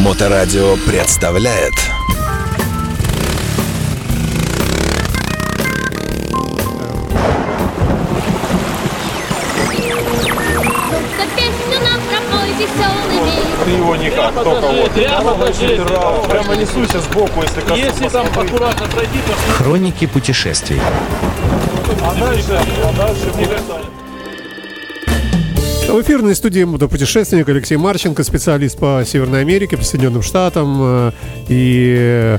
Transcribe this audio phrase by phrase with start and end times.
[0.00, 1.74] Моторадио представляет.
[13.62, 14.90] Ты его никак, только вот.
[14.92, 15.84] Прямо жизни.
[16.30, 17.78] Прямо несуйся сбоку, если коснусь.
[17.78, 20.80] Если там аккуратно пройти, то Хроники путешествий.
[22.02, 23.99] А дальше, а дальше кажется,
[25.90, 31.12] В эфирной студии мотопутешественник Алексей Марченко, специалист по Северной Америке, по Соединенным Штатам э,
[31.48, 32.38] и,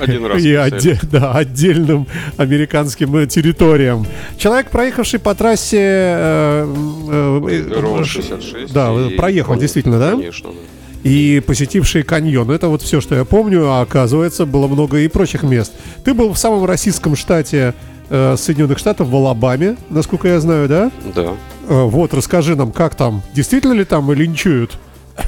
[0.00, 4.04] Один раз и отде- да, отдельным американским э, территориям.
[4.36, 5.78] Человек, проехавший по трассе...
[5.78, 6.74] э,
[7.08, 8.72] э, э, 66.
[8.72, 10.10] Да, и- проехал, действительно, да?
[10.10, 11.08] Конечно, да.
[11.08, 12.50] и посетивший каньон.
[12.50, 15.72] Это вот все, что я помню, а оказывается, было много и прочих мест.
[16.04, 17.74] Ты был в самом российском штате
[18.10, 20.90] э, Соединенных Штатов, в Алабаме, насколько я знаю, да?
[21.14, 21.34] Да.
[21.68, 23.22] Э, вот, расскажи нам, как там?
[23.34, 24.78] Действительно ли там линчуют?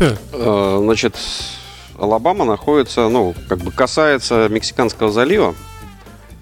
[0.01, 1.17] Э, Значит,
[1.99, 5.55] Алабама находится, ну, как бы касается Мексиканского залива.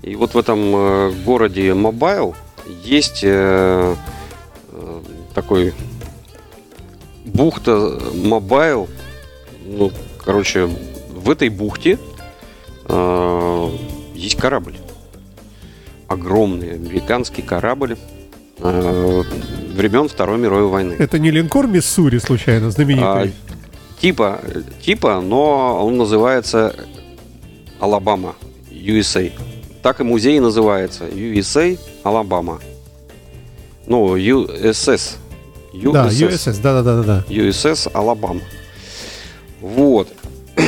[0.03, 2.35] И вот в этом э, городе Мобайл
[2.67, 3.25] есть
[5.35, 5.75] такой
[7.25, 8.89] бухта Мобайл.
[9.65, 9.93] Ну,
[10.25, 10.69] короче,
[11.11, 11.99] в этой бухте
[14.15, 14.77] есть корабль.
[16.09, 17.97] Огромный американский корабль
[19.73, 20.97] времен Второй мировой войны.
[20.99, 23.33] Это не линкор Миссури, случайно, А, знаменитый?
[24.01, 24.41] типа,
[24.85, 26.75] типа, но он называется
[27.81, 28.35] Алабама,
[28.71, 29.33] USA.
[29.83, 32.61] Так и музей называется USA Алабама.
[33.87, 35.17] Ну, USS.
[35.73, 37.25] да, USS, да-да-да-да.
[37.29, 38.41] USS Алабама.
[39.61, 40.09] Вот.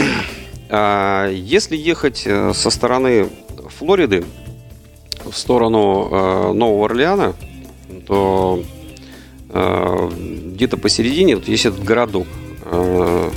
[0.76, 3.28] А, Если ехать э, со стороны
[3.78, 4.24] Флориды
[5.24, 7.34] в сторону э, Нового Орлеана,
[8.08, 8.64] то
[9.54, 12.26] где-то посередине вот есть этот городок.
[12.64, 13.30] Э,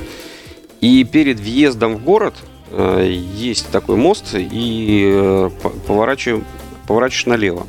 [0.80, 2.34] И перед въездом в город
[2.70, 6.44] э, есть такой мост, и э, по- поворачиваем-
[6.86, 7.66] поворачиваешь налево.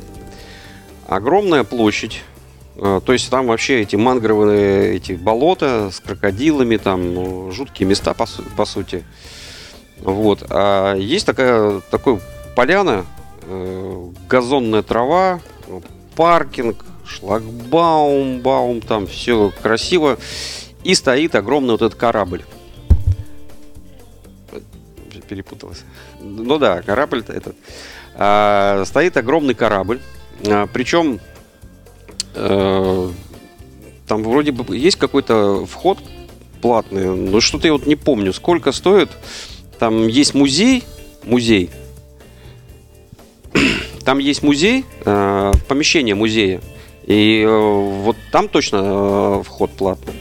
[1.08, 2.22] Огромная площадь,
[2.82, 8.14] Э, То есть там вообще эти мангровые эти болота с крокодилами, там ну, жуткие места
[8.14, 9.04] по, су- по сути.
[9.98, 10.46] Вот.
[10.48, 12.20] А есть такая такой
[12.56, 13.04] поляна,
[13.42, 15.80] э, газонная трава, э,
[16.16, 20.18] паркинг, шлагбаум, баум, там все красиво.
[20.84, 22.42] И стоит огромный вот этот корабль.
[25.28, 25.84] Перепуталась.
[26.20, 27.54] Ну да, корабль этот.
[28.14, 30.00] А, стоит огромный корабль.
[30.46, 31.20] А, причем
[32.34, 33.10] Э,
[34.06, 35.98] там вроде бы есть какой-то вход
[36.62, 39.10] платный, но что-то я вот не помню, сколько стоит.
[39.78, 40.84] Там есть музей,
[41.24, 41.70] музей.
[44.04, 46.60] Там есть музей, э, помещение музея.
[47.06, 48.76] И э, вот там точно
[49.40, 50.14] э, вход платный.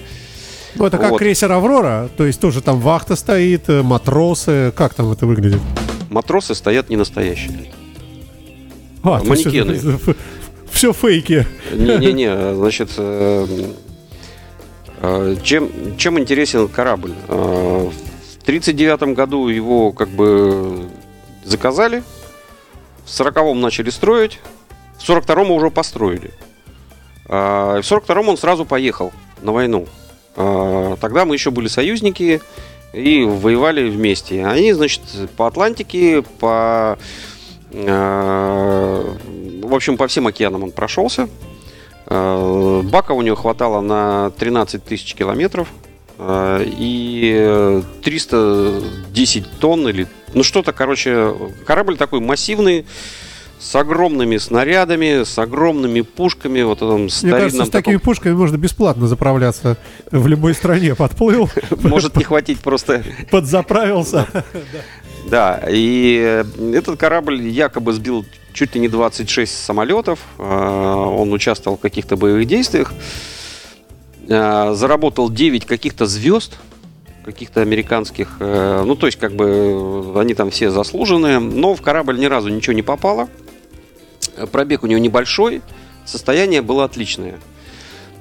[0.76, 1.18] Ну, это как Вот.
[1.20, 5.62] крейсер «Аврора», то есть тоже там вахта стоит, э, матросы, как там это выглядит?
[6.10, 7.72] Матросы стоят не настоящие.
[9.04, 9.72] А, есть Манекены.
[9.74, 10.16] это-
[10.72, 11.46] Все фейки.
[11.74, 12.90] Не-не-не, значит,
[15.44, 17.14] чем, чем интересен корабль?
[17.28, 17.92] В
[18.44, 20.88] 1939 году его как бы
[21.46, 22.04] заказали,
[23.06, 24.40] в 40-м начали строить,
[25.00, 26.32] в 42-м уже построили.
[27.30, 29.88] А В 42-м он сразу поехал на войну.
[30.36, 32.42] А, Тогда мы еще были союзники
[32.92, 34.46] и воевали вместе.
[34.46, 35.02] Они, значит,
[35.38, 36.98] по Атлантике, по...
[37.72, 39.16] э,
[39.64, 41.30] В общем, по всем океанам он прошелся.
[42.08, 45.68] Бака у него хватало на 13 тысяч километров.
[46.20, 50.08] И э, 310 тонн или...
[50.34, 51.34] Ну, что-то, короче,
[51.66, 52.86] корабль такой массивный,
[53.60, 58.34] с огромными снарядами, с огромными пушками, вот этом Мне старинном кажется, с такими таком- пушками
[58.34, 59.78] можно бесплатно заправляться
[60.12, 60.96] в любой стране.
[60.96, 61.50] Подплыл,
[61.84, 64.28] Может не хватить просто подзаправился.
[65.30, 70.20] Да, и э, этот корабль якобы сбил чуть ли не 26 самолетов.
[70.40, 72.94] Э, Он участвовал в каких-то боевых действиях.
[74.28, 76.58] Э, Заработал 9 каких-то звезд,
[77.26, 78.38] каких-то американских.
[78.40, 81.38] Ну, то есть, как бы, они там все заслуженные.
[81.40, 83.28] Но в корабль ни разу ничего не попало.
[84.52, 85.62] Пробег у него небольшой.
[86.06, 87.40] Состояние было отличное.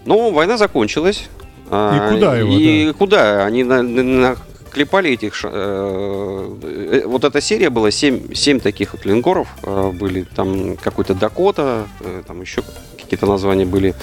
[0.04, 1.28] Но война закончилась.
[1.70, 3.44] А, куда его, И куда?
[3.44, 5.34] Они на- на- наклепали этих...
[5.34, 10.22] ш- э, э, Вот эта серия была, 7, 7 таких вот линкоров э, были.
[10.34, 12.62] Там какой-то Дакота, э, там еще
[12.98, 13.94] какие-то названия были.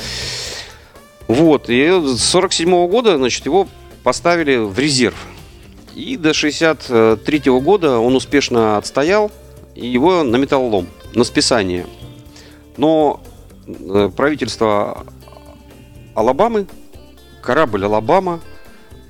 [1.28, 1.70] Вот.
[1.70, 3.68] И с 47 года, значит, его
[4.04, 5.16] поставили в резерв.
[5.96, 9.32] И до 63 года он успешно отстоял,
[9.76, 11.86] и его на металлолом, на списание.
[12.78, 13.22] Но
[13.68, 15.06] э, правительство
[16.14, 16.68] Алабамы,
[17.42, 18.42] корабль Алабама,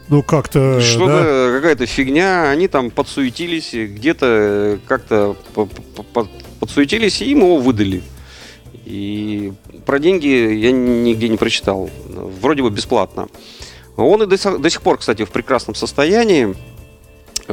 [0.10, 0.82] Ну, как-то, да.
[0.82, 6.28] что-то какая-то фигня, они там подсуетились, где-то как-то по- по- по-
[6.60, 8.04] подсуетились, и им его выдали.
[8.86, 9.52] И
[9.86, 11.90] про деньги я нигде не прочитал.
[12.42, 13.28] Вроде бы бесплатно.
[13.98, 16.54] Он и до сих, до сих пор, кстати, в прекрасном состоянии,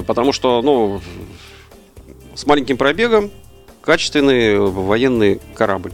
[0.06, 1.00] потому что, ну,
[2.34, 3.30] с маленьким пробегом,
[3.82, 5.92] качественный военный корабль.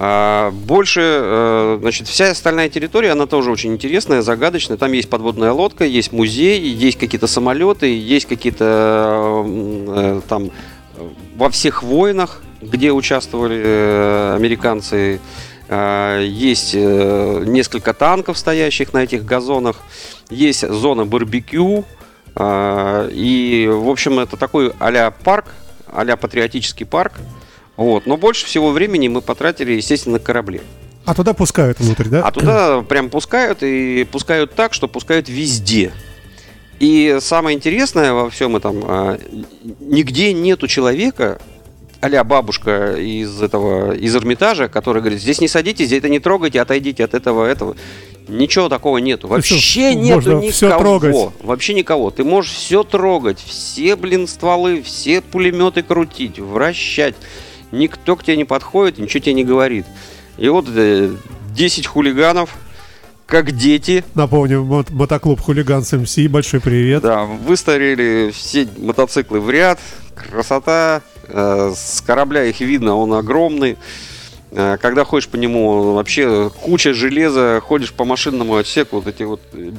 [0.00, 4.76] А больше, э, значит, вся остальная территория, она тоже очень интересная, загадочная.
[4.76, 10.52] Там есть подводная лодка, есть музей, есть какие-то самолеты, есть какие-то э, там
[10.94, 15.20] э, во всех войнах, где участвовали э, американцы,
[15.68, 19.78] э, есть э, несколько танков, стоящих на этих газонах,
[20.30, 21.84] есть зона барбекю,
[22.36, 25.46] э, и, в общем, это такой а-ля парк,
[25.92, 27.14] а-ля патриотический парк,
[27.76, 28.06] вот.
[28.06, 30.60] Но больше всего времени мы потратили, естественно, на корабле.
[31.04, 32.22] А туда пускают внутрь, да?
[32.22, 35.92] А туда прям пускают и пускают так, что пускают везде.
[36.80, 39.18] И самое интересное во всем этом, а,
[39.80, 41.40] нигде нету человека,
[42.00, 46.60] а бабушка из этого, из Эрмитажа, который говорит, здесь не садитесь, здесь это не трогайте,
[46.60, 47.76] отойдите от этого, этого.
[48.28, 49.26] Ничего такого нету.
[49.26, 50.50] Вообще что, нету никого.
[50.50, 51.16] всё трогать.
[51.42, 52.10] Вообще никого.
[52.10, 57.14] Ты можешь все трогать, все, блин, стволы, все пулеметы крутить, вращать.
[57.72, 59.86] Никто к тебе не подходит, ничего тебе не говорит.
[60.36, 61.10] И вот э,
[61.54, 62.54] 10 хулиганов,
[63.26, 66.16] как дети, Напомню, мот- мотоклуб Хулиган с МС.
[66.28, 67.02] Большой привет.
[67.02, 69.78] да, выстроили все мотоциклы в ряд.
[70.14, 71.02] Красота.
[71.28, 73.76] Э, С корабля их видно, он огромный.
[74.50, 79.40] Э, Когда ходишь по нему, вообще куча железа, ходишь по машинному отсеку, вот эти вот
[79.52, 79.70] э,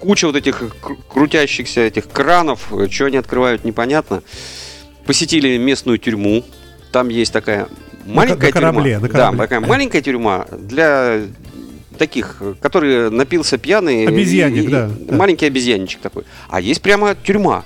[0.00, 4.22] куча вот этих кру- крутящихся этих кранов, что они открывают, непонятно.
[5.06, 6.44] Посетили местную тюрьму.
[6.92, 7.68] Там есть такая
[8.04, 9.06] маленькая на корабле, тюрьма.
[9.06, 9.36] на корабле.
[9.38, 11.20] Да, такая маленькая тюрьма для
[11.98, 14.06] таких, которые напился пьяный.
[14.06, 15.16] Обезьянник, и- да, да.
[15.16, 16.24] Маленький обезьянничек такой.
[16.48, 17.64] А есть прямо тюрьма.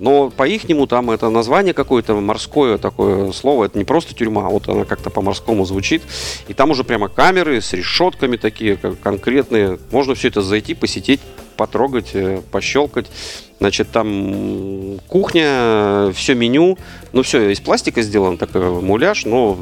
[0.00, 3.66] Но по-ихнему там это название какое-то морское такое слово.
[3.66, 6.02] Это не просто тюрьма, а вот она как-то по-морскому звучит.
[6.48, 9.78] И там уже прямо камеры с решетками такие, конкретные.
[9.92, 11.20] Можно все это зайти, посетить,
[11.60, 13.04] потрогать, э, пощелкать.
[13.58, 16.78] Значит, там кухня, все меню.
[17.12, 19.58] Ну, все из пластика сделано, такой муляж, но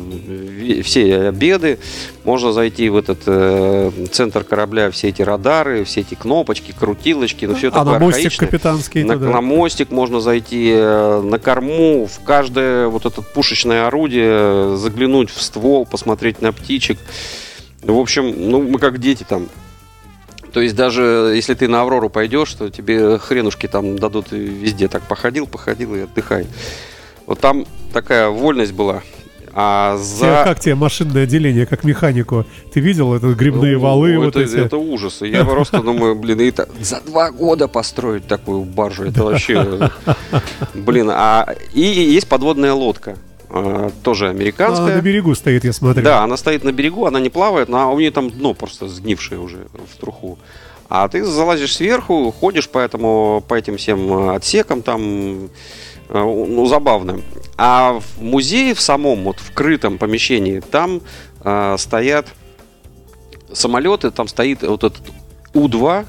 [0.85, 1.81] все обеды.
[2.23, 7.47] Можно зайти в этот э, центр корабля, все эти радары, все эти кнопочки, крутилочки.
[7.47, 8.47] Ну, все А такое на мостик архаичное.
[8.47, 9.31] капитанский На, туда.
[9.31, 15.43] на мостик можно зайти, э, на корму, в каждое вот это пушечное орудие, заглянуть в
[15.43, 16.99] ствол, посмотреть на птичек.
[17.83, 19.49] В общем, ну, мы как дети там.
[20.53, 24.89] То есть даже если ты на Аврору пойдешь, то тебе хренушки там дадут везде.
[24.89, 26.47] Так походил, походил и отдыхай.
[27.27, 29.03] Вот там такая вольность была.
[29.61, 30.43] А Тебе- за...
[30.45, 32.47] Как тебе машинное отделение, как механику?
[32.73, 34.57] Ты видел это грибные Ну, валы, это, вот эти?
[34.57, 35.21] это ужас.
[35.23, 39.91] Я просто думаю, блин, и это за два года построить такую баржу, это вообще,
[40.75, 41.11] блин.
[41.13, 43.17] А и есть подводная лодка,
[44.03, 44.97] тоже Она американская.
[44.97, 46.03] на берегу стоит, я смотрю.
[46.03, 49.41] Да, она стоит на берегу, она не плавает, но у нее там дно просто сгнившее
[49.41, 50.39] уже в труху.
[50.89, 55.49] А ты залазишь сверху, ходишь по, этому, по этим всем э, отсекам, там, э,
[56.09, 57.21] ну, забавно.
[57.59, 61.03] А в музее в самом, вот в крытом помещении, там
[61.45, 62.29] э, стоят
[63.53, 65.03] самолеты, там стоит вот этот
[65.53, 66.07] У-2,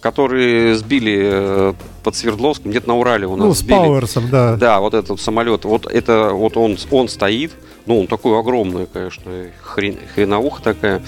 [0.00, 3.76] который сбили э, под Свердловском, где-то на Урале у нас Ну, с сбили.
[3.76, 4.56] Пауэрсом, да.
[4.56, 7.52] Да, вот этот самолет, вот это вот он, он стоит,
[7.86, 9.30] ну он такой огромный, конечно,
[9.62, 11.02] хрен, хреновуха такая.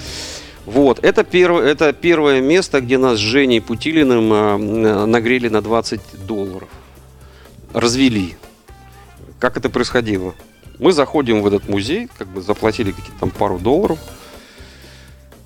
[0.67, 6.01] Вот, это первое, это первое место, где нас с Женей Путилиным э, нагрели на 20
[6.27, 6.69] долларов.
[7.73, 8.37] Развели.
[9.39, 10.35] Как это происходило?
[10.79, 13.99] Мы заходим в этот музей, как бы заплатили какие-то там пару долларов.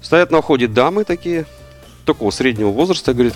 [0.03, 1.47] Стоят на входе дамы такие,
[2.07, 3.35] такого среднего возраста, говорит,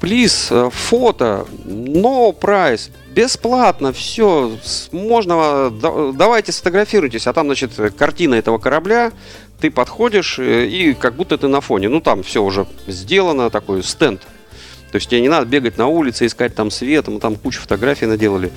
[0.00, 4.52] Плиз, э, фото, no price, бесплатно, все,
[4.92, 9.12] можно, да- давайте сфотографируйтесь, а там, значит, картина этого корабля,
[9.58, 13.82] ты подходишь, э, и как будто ты на фоне, ну, там все уже сделано, такой
[13.82, 14.20] стенд,
[14.92, 18.04] то есть тебе не надо бегать на улице, искать там свет, мы там кучу фотографий
[18.06, 18.52] наделали.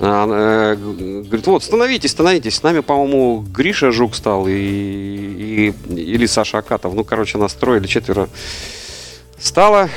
[0.00, 2.56] Она э, говорит, вот, становитесь, становитесь.
[2.56, 6.94] С нами, по-моему, Гриша Жук стал и, и- или Саша Акатов.
[6.94, 8.28] Ну, короче, нас трое или четверо
[9.38, 9.88] стало.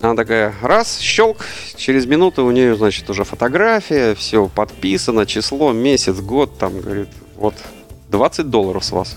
[0.00, 1.44] Она такая, раз, щелк,
[1.76, 7.54] через минуту у нее, значит, уже фотография, все подписано, число, месяц, год, там, говорит, вот,
[8.08, 9.16] 20 долларов с вас.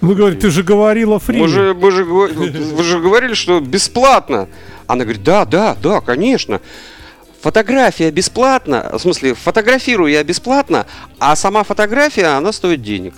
[0.00, 1.40] Ну, говорит, ты же говорила фри.
[1.40, 4.48] Мы же, мы же, вы же говорили, что бесплатно.
[4.86, 6.60] Она говорит, да, да, да, конечно.
[7.40, 10.86] Фотография бесплатна, в смысле, фотографирую я бесплатно,
[11.20, 13.14] а сама фотография, она стоит денег.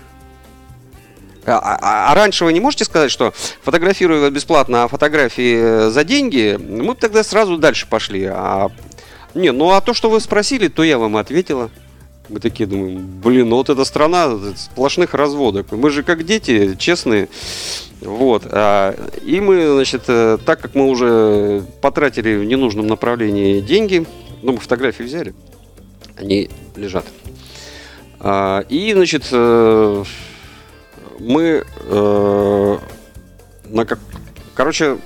[1.46, 5.90] А, а- а раньше вы не можете сказать, что фотографируя вас бесплатно, а фотографии э,
[5.90, 8.26] за деньги, мы бы тогда сразу дальше пошли.
[8.26, 8.70] А...
[9.34, 11.70] Не, ну а то, что вы спросили, то я вам ответила.
[12.30, 15.72] Мы такие думаем, блин, ну вот эта страна сплошных разводок.
[15.72, 17.28] Мы же как дети, честные.
[18.00, 18.44] Вот.
[18.46, 18.94] а,
[19.24, 24.06] и мы, значит, э, так как мы уже потратили в ненужном направлении деньги,
[24.42, 25.34] ну, мы фотографии взяли,
[26.16, 27.04] они лежат.
[28.20, 30.04] А, и, значит, э,
[31.18, 32.78] мы э,
[33.64, 33.98] на как...
[34.54, 34.98] Короче,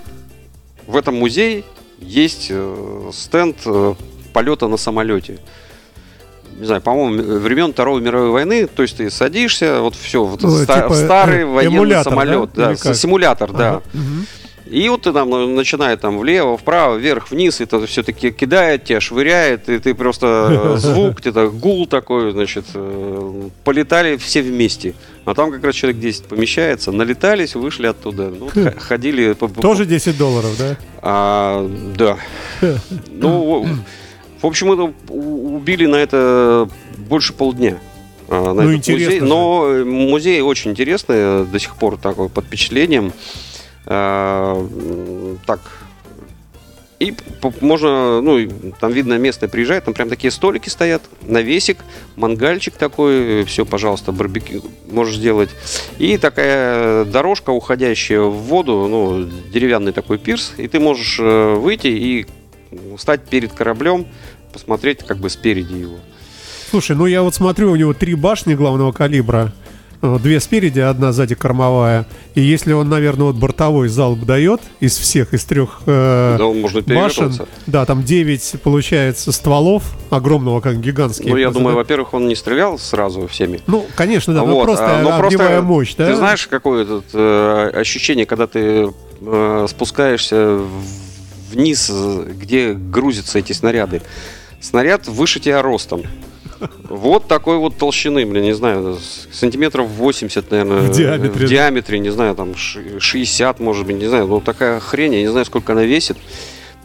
[0.87, 1.65] в этом музее
[2.01, 2.53] есть
[3.13, 3.57] стенд
[4.35, 5.39] полета на самолете.
[6.59, 10.51] Не знаю, по-моему, времен Второй мировой войны, то есть ты садишься, вот все, вот Ну,
[10.51, 12.69] ста- типа, старый э, военный самолет, да?
[12.71, 12.95] да, как?
[12.95, 13.69] симулятор, да.
[13.71, 14.27] Ага, мгм.
[14.71, 18.99] И вот ты там ну, начинает там влево, вправо, вверх, вниз, это все-таки кидает тебя,
[18.99, 24.95] швыряет, и ты просто э, звук, где-то гул такой, значит, э, полетали все вместе.
[25.27, 28.31] А там как раз человек 10 помещается, налетались, вышли оттуда.
[28.31, 30.77] Ну, вот х- ходили Тоже 10 долларов, да?
[31.03, 32.17] а, да.
[33.11, 33.67] Ну,
[34.45, 34.69] в общем,
[35.09, 36.69] у- убили на это
[37.09, 37.79] больше полдня.
[38.29, 39.21] а, на Ну, этот интересно музей.
[39.21, 39.27] же.
[39.27, 43.13] Но э, музей очень интересный, э, до сих пор такой под впечатлением.
[43.87, 44.67] А,
[45.47, 45.61] Так.
[47.01, 47.13] И
[47.61, 48.49] можно, ну,
[48.81, 51.79] там видно местное приезжает, там прям такие столики стоят, навесик,
[52.17, 55.51] мангальчик такой, все, пожалуйста, барбекю можешь сделать.
[55.99, 61.89] И такая дорожка, уходящая в воду, ну, деревянный такой пирс, и ты можешь э, выйти
[61.89, 62.27] и
[62.97, 64.07] стать перед кораблем,
[64.55, 65.97] посмотреть как бы спереди его.
[66.71, 69.53] Слушай, ну я вот смотрю, у него три башни главного калибра.
[70.01, 72.07] Э, Две спереди, одна сзади кормовая.
[72.35, 76.81] И если он, наверное, вот бортовой залп дает из всех, из трех э, Да, можно
[76.83, 77.49] башен, перевернуться.
[77.67, 81.31] да, там 9, получается, стволов огромного, как гигантские.
[81.31, 81.79] Ну, я просто, думаю, да?
[81.79, 83.61] во-первых, он не стрелял сразу всеми.
[83.67, 86.07] Ну, конечно, да, Вот, просто а, ну, огневая мощь, да?
[86.07, 90.61] Ты знаешь, какое тут э, ощущение, когда ты э, спускаешься
[91.51, 94.03] вниз, э, где грузятся эти снаряды.
[94.65, 96.05] Снаряд выше тебя ростом.
[96.89, 98.99] Вот такой вот толщины, блин, не знаю,
[99.31, 100.81] сантиметров 80, наверное.
[100.81, 104.27] В диаметре, В диаметре, не знаю, там ши- 60, может быть, не знаю.
[104.27, 106.17] Ну, такая хрень, я не знаю, сколько она весит.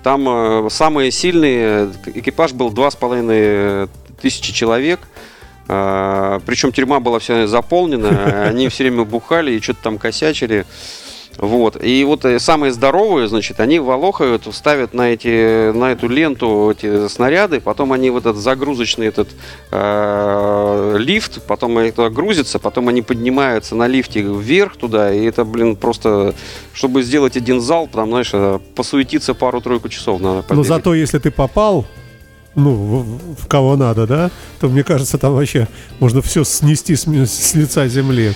[0.03, 3.89] Там э, самые сильные, э, экипаж был 2,5
[4.21, 4.99] тысячи человек.
[5.69, 10.65] А, причем тюрьма была вся заполнена, они все время бухали и что-то там косячили.
[11.39, 11.81] Вот.
[11.81, 17.07] И вот э, самые здоровые, значит, они волохают, ставят на, эти, на эту ленту эти
[17.07, 19.29] снаряды, потом они в этот загрузочный этот
[19.71, 25.77] э, лифт, потом это грузится, потом они поднимаются на лифте вверх туда, и это, блин,
[25.77, 26.35] просто,
[26.73, 30.35] чтобы сделать один залп, там, знаешь, э, посуетиться пару-тройку часов надо.
[30.35, 30.67] Но побегать.
[30.67, 31.85] зато если ты попал,
[32.55, 34.29] ну, в, в кого надо, да,
[34.59, 35.69] то мне кажется, там вообще
[35.99, 38.33] можно все снести с, с лица земли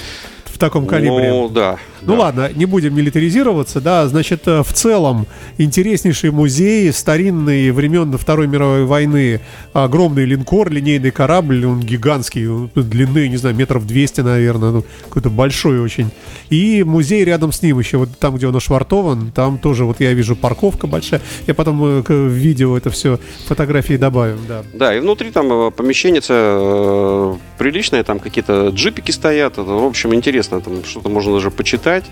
[0.64, 1.30] таком калибре.
[1.30, 1.78] Ну, да.
[2.04, 2.20] Ну да.
[2.22, 5.28] ладно, не будем милитаризироваться, да, значит, э, в целом
[5.58, 9.42] интереснейший музей старинный времен Второй мировой войны,
[9.74, 15.30] огромный линкор, линейный корабль, он гигантский, он длины, не знаю, метров 200, наверное, ну, какой-то
[15.30, 16.12] большой очень.
[16.50, 20.14] И музей рядом с ним еще, вот там, где он ошвартован, там тоже, вот я
[20.14, 24.64] вижу парковка большая, я потом э, к- в видео это все фотографии добавим, да.
[24.74, 29.58] Да, и внутри там э, помещение э, приличное, там какие-то джипики стоят.
[29.58, 32.06] В общем, интересно, там что-то можно даже почитать.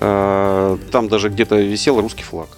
[0.00, 2.48] Э, Там даже где-то висел русский флаг.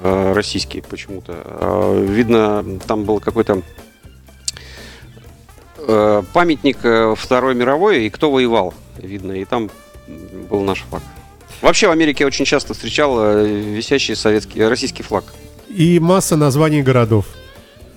[0.00, 1.32] э, Российский почему-то.
[1.44, 3.62] Э, Видно, там был какой-то
[6.32, 9.32] памятник э, Второй мировой, и кто воевал, видно.
[9.32, 9.70] И там
[10.50, 11.02] был наш флаг.
[11.62, 15.24] Вообще в Америке очень часто встречал э, висящий советский, российский флаг.
[15.68, 17.26] И масса названий городов.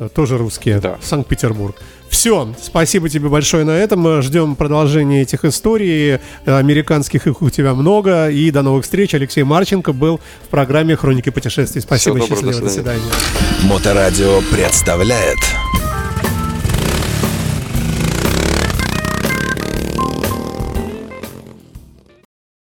[0.02, 0.80] Э, Тоже русские.
[0.80, 0.98] Да.
[1.02, 1.76] Санкт-Петербург.
[2.10, 4.22] Все, спасибо тебе большое на этом.
[4.22, 6.20] Ждем продолжения этих историй.
[6.46, 8.30] Американских их у тебя много.
[8.30, 9.14] И до новых встреч.
[9.14, 11.82] Алексей Марченко был в программе «Хроники путешествий».
[11.82, 13.12] Спасибо, Всего доброго, счастливо, до до свидания.
[13.64, 15.38] Моторадио представляет